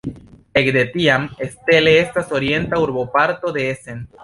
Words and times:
Ekde 0.61 0.81
tiam 0.93 1.27
Steele 1.51 1.95
estas 1.99 2.33
orienta 2.39 2.83
urboparto 2.87 3.55
de 3.59 3.71
Essen. 3.77 4.05